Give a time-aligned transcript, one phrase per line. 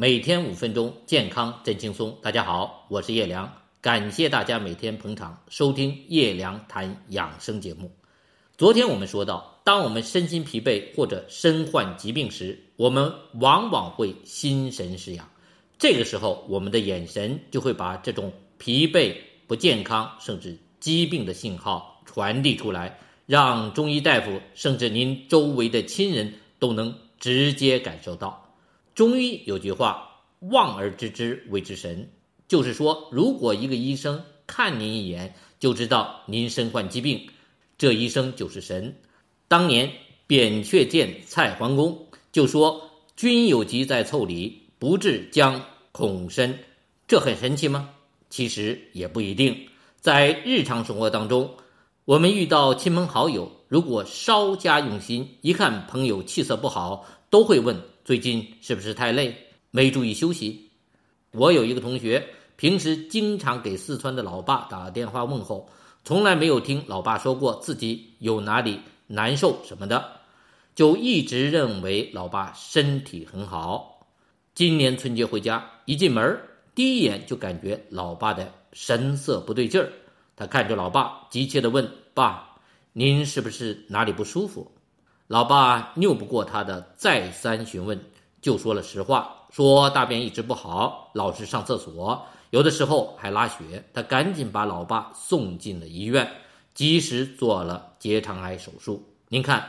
[0.00, 2.16] 每天五分钟，健康真轻松。
[2.22, 7.90] 大家好，我是叶良，感谢大家每天捧场收听叶良谈养生节目。
[8.56, 15.28] 昨天我们说到，当我们身心疲惫或者身患疾病时，我们往往会心神失养。
[15.80, 19.16] 这个时候，我们的眼神就会把这种疲惫、
[19.48, 22.96] 不健康甚至疾病的信号传递出来，
[23.26, 28.44] 让中医大夫甚至您周围的亲人都能直接感受到。
[28.98, 32.10] 中医有句话：“望而知之谓之神。”
[32.48, 37.28] 就是说，如果一个医生看您一眼就知道您身患疾病，
[37.78, 38.96] 这医生就是神。
[39.46, 39.92] 当年
[40.26, 46.58] 扁鹊见蔡桓公就说：“君有疾在腠理，不治将恐深。”
[47.06, 47.90] 这很神奇吗？
[48.30, 49.68] 其实也不一定。
[50.00, 51.54] 在日常生活当中，
[52.04, 57.80] 我们遇到亲朋好友，如果稍加用心，一看朋友气色不好，都会问。
[58.08, 59.36] 最近是不是太累，
[59.70, 60.70] 没注意休息？
[61.32, 62.26] 我有一个同学，
[62.56, 65.68] 平时经常给四川的老爸打电话问候，
[66.04, 70.20] 从来没有听老爸说过自己有哪里难受什么的，
[70.74, 74.06] 就一直认为老爸身体很好。
[74.54, 76.40] 今年春节回家，一进门，
[76.74, 79.92] 第一眼就感觉老爸的神色不对劲儿。
[80.34, 82.56] 他看着老爸，急切地问：“爸，
[82.94, 84.72] 您是不是哪里不舒服？”
[85.28, 88.00] 老爸拗不过他的再三询问，
[88.40, 93.84] 就说了实话，说大便一直不好，老是上厕所，有的时候还拉血。
[93.92, 96.26] 他赶紧把老爸送进了医院，
[96.72, 99.06] 及时做了结肠癌手术。
[99.28, 99.68] 您看，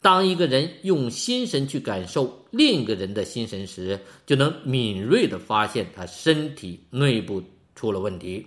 [0.00, 7.42] 当一个人用心神去感受另一个人的心神时，就能敏锐地发现他身体内部
[7.74, 8.46] 出了问题。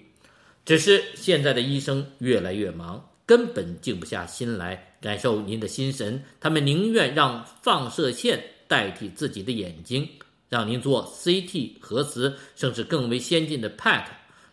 [0.63, 3.09] 只是现在的医生越来越忙。
[3.25, 10.07] 根本静不下心来感受您的心神，他们宁愿让放射线代替自己的眼睛，
[10.49, 14.03] 让您做 CT、核磁，甚至更为先进的 PET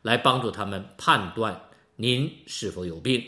[0.02, 1.60] 来帮助他们判断
[1.96, 3.22] 您是否有病。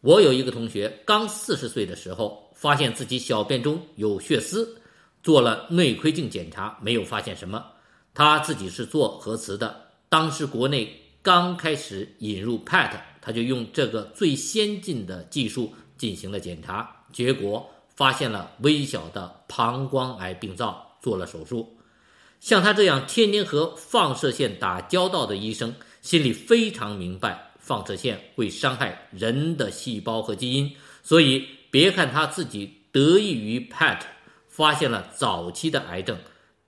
[0.00, 4.80] 我有一个同学，刚四十岁的时候，发现自己小便中有血丝，
[5.22, 7.64] 做了内窥镜检查，没有发现什么。
[8.14, 12.90] 他自己是做核磁的，当时国内刚开始引入 PET。
[13.26, 21.76] 他就用这个最先进的技术进行了检查，结果发现了微小的膀胱癌病灶，做了手术。
[22.38, 30.70] 像他这样天天和放射线打交道的医生，心里非常明白放射线会伤害人的细胞和基因，
[31.02, 34.02] 所以别看他自己得益于 PET
[34.46, 36.16] 发现了早期的癌症，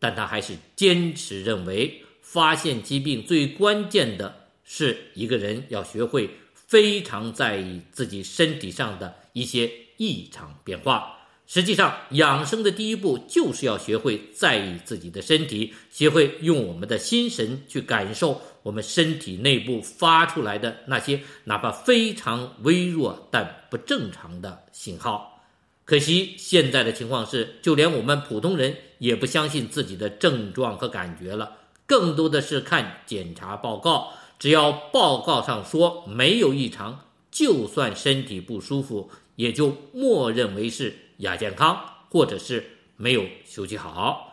[0.00, 6.28] 但他还是坚持认为，发现疾病最关键的是一个人要学会。
[6.68, 11.16] 非常在意自己身体上的一些异常变化。
[11.46, 25.42] 实际上，养生的第一步就是要学会在意自己的身体，学会用我们的心神去感受我们身体内部发出来的那些哪怕非常微弱但不正常的信号。
[25.86, 31.56] 可惜，现在的情况是，就连我们普通人也不相信自己的症状和感觉了，
[31.86, 34.12] 更多的是看检查报告。
[34.38, 41.78] 只要报告上说没有异常，就算身体不舒服，也就默认为是亚健康，
[42.08, 42.64] 或者是
[42.96, 44.32] 没有休息好。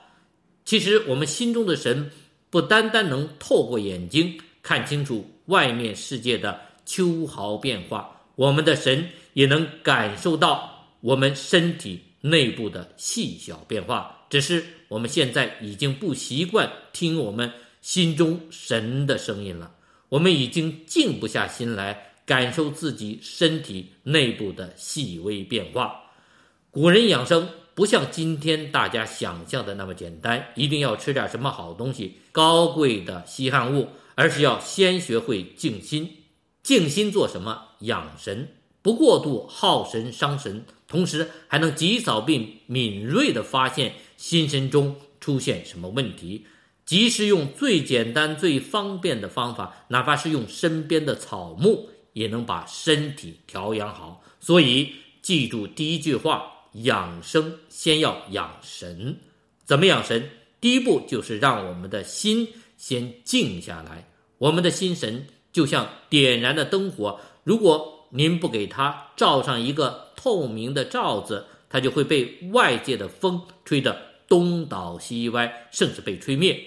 [0.64, 2.12] 其实我们心中的神，
[2.50, 14.26] 不单单能透过眼睛看清楚外面世界的秋毫变化，我们的神也能感受到我们身体内部的细小变化。
[14.30, 17.52] 只是我们现在已经不习惯听我们
[17.82, 19.72] 心中神的声音了。
[20.10, 26.04] 我们已经静不下心来感受自己身体内部的细微变化。
[26.72, 36.10] 古人养生不像今天大家想象的那么简单，一定要吃点什么好东西、高贵的稀罕物，而是要先学会静心。
[36.64, 37.70] 静心做什么？
[37.80, 38.48] 养神，
[38.82, 46.46] 不过度耗神伤神，同时还能及早并敏锐地发现心神中出现什么问题。
[46.86, 54.24] 即使用最简单、最方便的方法，哪怕是用身边的草木，也能把身体调养好。
[54.40, 54.92] 所以，
[55.22, 59.18] 记住第一句话：养生先要养神。
[59.64, 60.30] 怎么养神？
[60.62, 62.48] 第一步就是让我们的心
[62.78, 64.08] 先静下来。
[64.38, 76.64] 我们的心神就像点燃的灯火，如果您不给它罩上一个透明的罩子，它就会被外界的风吹得东倒西歪，甚至被吹灭。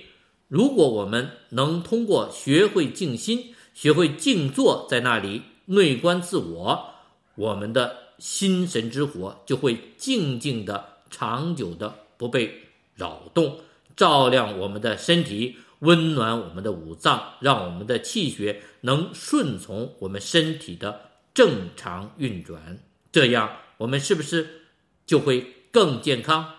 [0.49, 6.95] 如果我们能通过学会静心、学会静坐，在那里内观自我，
[7.35, 12.63] 我们的心神之火就会静静的、长久的不被
[12.95, 13.61] 扰动，
[13.95, 22.79] 照亮我们的身体，温暖我们的五脏，让我们的气血能顺从我们身体的正常运转。
[23.13, 24.63] 这样，我们是不是
[25.05, 26.55] 就会更健康？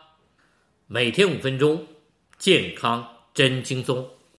[0.86, 1.88] 每天五分钟，
[2.38, 4.19] 健康真轻松。